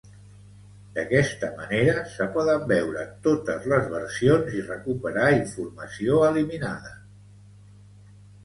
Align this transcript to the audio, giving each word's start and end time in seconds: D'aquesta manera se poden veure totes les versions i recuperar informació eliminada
D'aquesta 0.93 1.49
manera 1.57 1.93
se 2.13 2.25
poden 2.37 2.65
veure 2.71 3.05
totes 3.27 3.69
les 3.73 3.91
versions 3.93 4.57
i 4.61 4.65
recuperar 4.71 5.29
informació 5.37 6.23
eliminada 6.31 6.99